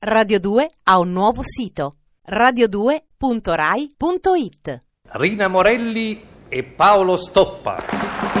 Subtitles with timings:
[0.00, 1.96] Radio 2 ha un nuovo sito
[2.30, 8.38] radio2.rai.it Rina Morelli e Paolo Stoppa.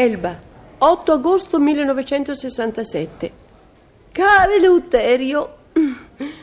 [0.00, 0.38] Elba,
[0.78, 3.32] 8 agosto 1967.
[4.12, 5.56] Caro Eleuterio,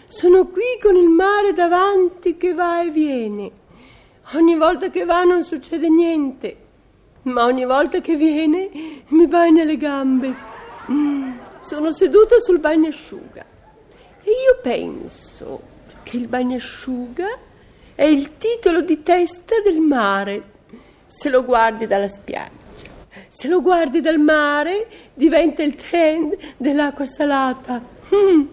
[0.08, 3.50] sono qui con il mare davanti che va e viene.
[4.34, 6.58] Ogni volta che va non succede niente,
[7.22, 8.70] ma ogni volta che viene
[9.08, 10.34] mi bagna le gambe.
[11.62, 13.46] Sono seduta sul bagnasciuga
[14.22, 15.62] e io penso
[16.04, 17.38] che il bagnasciuga
[17.96, 20.44] è il titolo di testa del mare
[21.08, 22.65] se lo guardi dalla spiaggia.
[23.36, 27.82] Se lo guardi dal mare, diventa il trend dell'acqua salata.
[28.16, 28.46] Mm.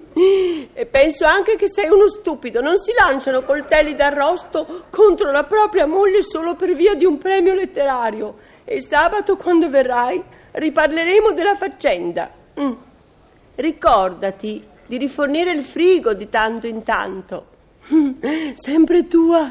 [0.73, 2.61] E penso anche che sei uno stupido.
[2.61, 7.55] Non si lanciano coltelli d'arrosto contro la propria moglie solo per via di un premio
[7.55, 8.39] letterario.
[8.65, 10.21] E sabato, quando verrai,
[10.51, 12.33] riparleremo della faccenda.
[12.59, 12.73] Mm.
[13.55, 17.47] Ricordati di rifornire il frigo di tanto in tanto.
[17.95, 18.55] Mm.
[18.55, 19.49] Sempre tua.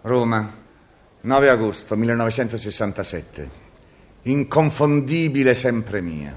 [0.00, 0.52] Roma,
[1.20, 3.63] 9 agosto 1967.
[4.26, 6.36] Inconfondibile sempre mia.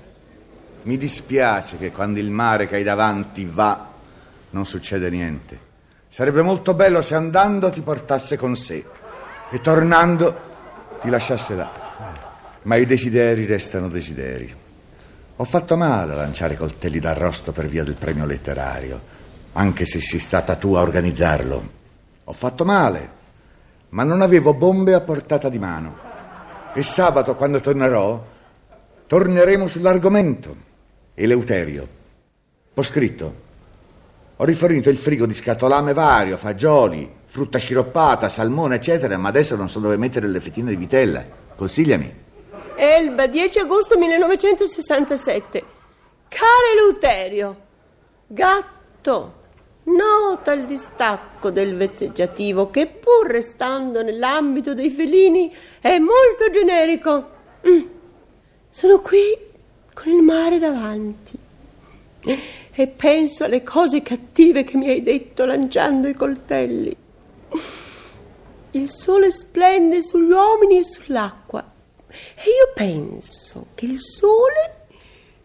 [0.83, 3.91] Mi dispiace che quando il mare che hai davanti va,
[4.51, 5.59] non succede niente.
[6.07, 8.83] Sarebbe molto bello se andando ti portasse con sé
[9.49, 10.35] e tornando
[11.01, 11.69] ti lasciasse là.
[12.63, 14.53] Ma i desideri restano desideri.
[15.37, 18.99] Ho fatto male a lanciare coltelli d'arrosto per via del premio letterario,
[19.53, 21.69] anche se sei stata tu a organizzarlo.
[22.23, 23.11] Ho fatto male,
[23.89, 26.06] ma non avevo bombe a portata di mano.
[26.77, 28.23] E sabato, quando tornerò,
[29.07, 30.55] torneremo sull'argomento.
[31.15, 31.87] Eleuterio.
[32.75, 33.33] Ho scritto.
[34.35, 39.69] Ho rifornito il frigo di scatolame vario, fagioli, frutta sciroppata, salmone, eccetera, ma adesso non
[39.69, 41.25] so dove mettere le fettine di vitella.
[41.55, 42.13] Consigliami.
[42.75, 45.63] Elba, 10 agosto 1967.
[46.27, 47.55] Caro Eleuterio,
[48.27, 49.33] gatto,
[49.87, 57.29] nota il distacco del vezzeggiativo che pur restando nell'ambito dei felini è molto generico.
[57.67, 57.81] Mm.
[58.69, 59.37] Sono qui
[59.93, 61.37] con il mare davanti
[62.73, 66.95] e penso alle cose cattive che mi hai detto lanciando i coltelli.
[68.71, 71.71] Il sole splende sugli uomini e sull'acqua
[72.09, 74.85] e io penso che il sole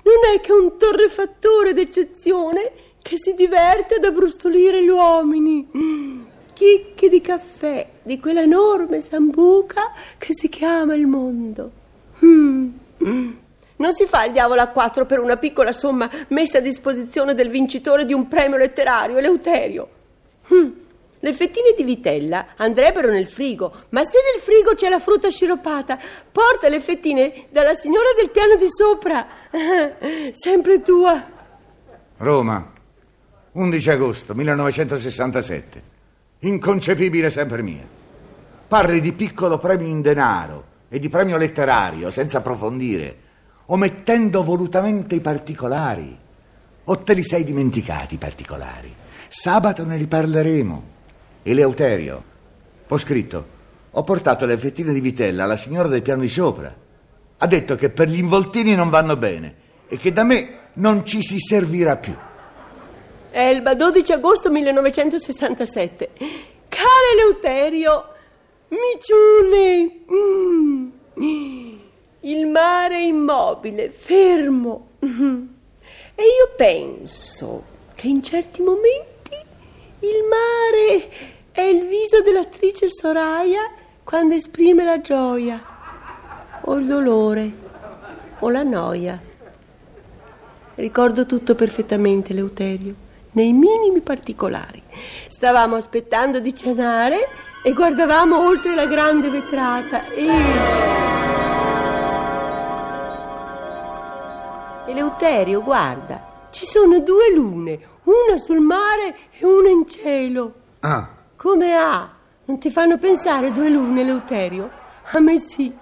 [0.03, 5.69] non è che un torrefattore d'eccezione che si diverte ad abbrustolire gli uomini.
[6.53, 11.71] Chicchi di caffè di quella enorme sambuca che si chiama il mondo.
[12.25, 12.71] Mm.
[13.77, 17.49] Non si fa il diavolo a quattro per una piccola somma messa a disposizione del
[17.49, 19.89] vincitore di un premio letterario, Eleuterio.
[20.55, 20.71] Mm.
[21.19, 25.99] Le fettine di vitella andrebbero nel frigo, ma se nel frigo c'è la frutta sciroppata,
[26.31, 29.27] porta le fettine dalla signora del piano di sopra.
[30.33, 31.25] Sempre tua.
[32.17, 32.72] Roma,
[33.55, 35.83] 11 agosto 1967.
[36.41, 37.87] Inconcepibile sempre mia.
[38.67, 43.17] Parli di piccolo premio in denaro e di premio letterario senza approfondire,
[43.67, 46.19] omettendo volutamente i particolari.
[46.85, 48.95] O te li sei dimenticati i particolari?
[49.29, 50.83] Sabato ne riparleremo.
[51.43, 52.25] Eleuterio,
[52.89, 53.47] ho scritto,
[53.91, 56.75] ho portato le fettine di vitella alla signora del piano di sopra.
[57.37, 59.55] Ha detto che per gli involtini non vanno bene
[59.89, 62.17] e che da me non ci si servirà più.
[63.34, 66.10] Elba, 12 agosto 1967.
[66.69, 68.09] Caro Eleuterio,
[68.69, 70.88] miciune, mm.
[72.20, 74.88] il mare è immobile, fermo.
[75.04, 75.47] Mm.
[76.15, 79.34] E io penso che in certi momenti
[80.00, 81.09] il mare
[81.53, 83.70] è il viso dell'attrice Soraya
[84.04, 85.62] quando esprime la gioia,
[86.60, 87.50] o il dolore,
[88.41, 89.19] o la noia.
[90.75, 93.01] Ricordo tutto perfettamente, Eleuterio
[93.32, 94.82] nei minimi particolari.
[95.29, 97.29] Stavamo aspettando di cenare
[97.62, 100.26] e guardavamo oltre la grande vetrata e...
[104.87, 110.55] Eleuterio, guarda, ci sono due lune, una sul mare e una in cielo.
[110.81, 111.08] Ah.
[111.37, 112.11] Come ha?
[112.44, 114.70] Non ti fanno pensare due lune, Eleuterio?
[115.12, 115.73] A me sì.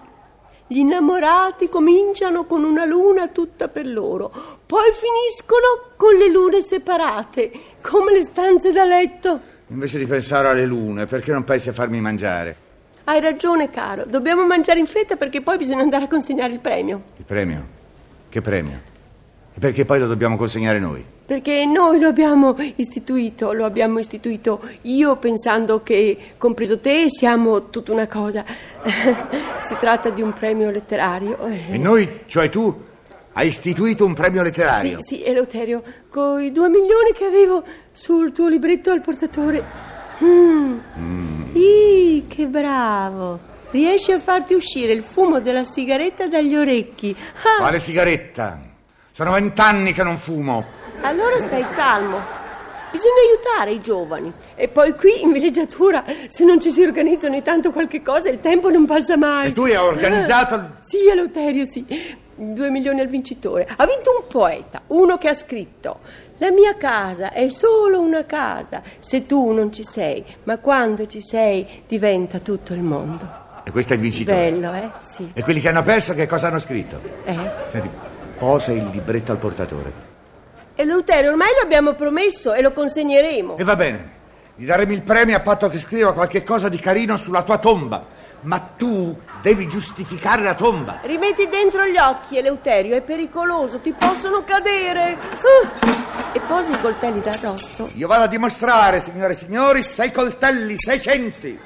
[0.73, 4.31] Gli innamorati cominciano con una luna tutta per loro,
[4.65, 7.51] poi finiscono con le lune separate,
[7.81, 9.41] come le stanze da letto.
[9.67, 12.55] Invece di pensare alle lune, perché non pensi a farmi mangiare?
[13.03, 14.05] Hai ragione, caro.
[14.07, 17.03] Dobbiamo mangiare in fretta perché poi bisogna andare a consegnare il premio.
[17.17, 17.67] Il premio?
[18.29, 18.81] Che premio?
[19.53, 21.05] E perché poi lo dobbiamo consegnare noi?
[21.31, 27.93] Perché noi lo abbiamo istituito, lo abbiamo istituito io pensando che, compreso te, siamo tutta
[27.93, 28.45] una cosa.
[29.63, 31.39] si tratta di un premio letterario.
[31.47, 32.77] E noi, cioè tu,
[33.35, 34.99] hai istituito un premio letterario?
[35.03, 37.63] Sì, sì, Eleuterio, con i due milioni che avevo
[37.93, 39.65] sul tuo libretto al portatore.
[40.25, 40.79] Mm.
[40.99, 41.43] Mm.
[41.53, 43.39] Ih, che bravo!
[43.71, 47.15] Riesci a farti uscire il fumo della sigaretta dagli orecchi.
[47.45, 47.61] Ah.
[47.61, 48.70] Quale sigaretta?
[49.21, 50.65] Sono vent'anni che non fumo.
[51.03, 52.19] Allora stai calmo.
[52.91, 54.33] Bisogna aiutare i giovani.
[54.55, 58.41] E poi qui in villeggiatura, se non ci si organizza ogni tanto qualche cosa, il
[58.41, 59.49] tempo non passa mai.
[59.49, 60.55] E tu hai organizzato.
[60.55, 61.85] Ah, sì, Eleuterio, sì.
[62.35, 63.69] Due milioni al vincitore.
[63.77, 65.99] Ha vinto un poeta, uno che ha scritto.
[66.39, 71.21] La mia casa è solo una casa se tu non ci sei, ma quando ci
[71.21, 73.29] sei diventa tutto il mondo.
[73.65, 74.51] E questo è il vincitore.
[74.51, 74.91] Bello, eh?
[75.13, 75.31] Sì.
[75.35, 76.99] E quelli che hanno perso che cosa hanno scritto?
[77.25, 77.37] Eh?
[77.69, 77.91] Senti,
[78.41, 79.93] posa il libretto al portatore.
[80.75, 83.59] E Luterio, ormai lo abbiamo promesso e lo consegneremo.
[83.59, 84.19] E va bene.
[84.57, 88.19] Gli daremo il premio a patto che scriva qualche cosa di carino sulla tua tomba.
[88.43, 91.01] Ma tu devi giustificare la tomba.
[91.03, 95.19] Rimetti dentro gli occhi, Eleuterio, è pericoloso, ti possono cadere.
[95.43, 95.89] Uh!
[96.33, 97.91] E posi i coltelli da addosso.
[97.97, 101.61] Io vado a dimostrare, signore e signori, sei coltelli, sei centi.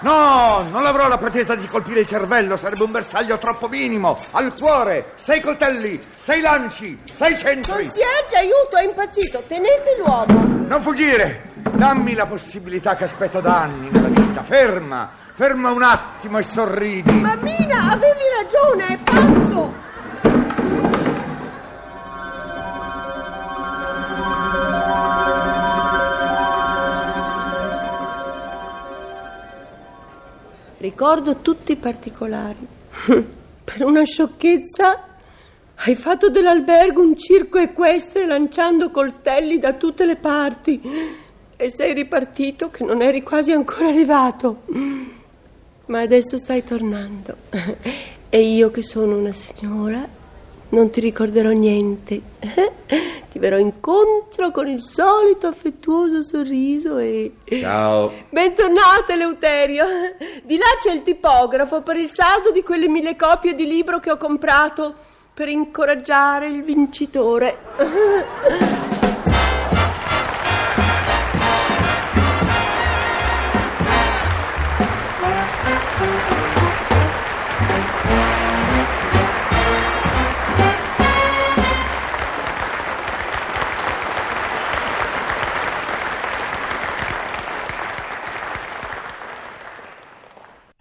[0.00, 4.18] No, non avrò la pretesa di colpire il cervello, sarebbe un bersaglio troppo minimo.
[4.30, 7.84] Al cuore, sei coltelli, sei lanci, sei centri.
[7.84, 10.66] Concierge, aiuto, è impazzito, tenete l'uomo.
[10.66, 14.42] Non fuggire, dammi la possibilità che aspetto da anni nella vita.
[14.42, 15.10] Ferma,
[15.40, 17.12] Ferma un attimo e sorridi.
[17.12, 19.72] Mammina, avevi ragione, è pazzo.
[31.00, 32.58] Ricordo tutti i particolari.
[33.64, 35.02] per una sciocchezza
[35.76, 40.78] hai fatto dell'albergo un circo equestre lanciando coltelli da tutte le parti
[41.56, 44.64] e sei ripartito che non eri quasi ancora arrivato.
[45.86, 47.34] Ma adesso stai tornando.
[48.32, 50.06] E io che sono una signora
[50.68, 52.20] non ti ricorderò niente.
[53.30, 57.34] Ti verrò incontro con il solito affettuoso sorriso e...
[57.44, 58.12] Ciao.
[58.28, 59.84] Bentornata, Eleuterio.
[60.42, 64.10] Di là c'è il tipografo per il saldo di quelle mille copie di libro che
[64.10, 64.92] ho comprato
[65.32, 67.56] per incoraggiare il vincitore.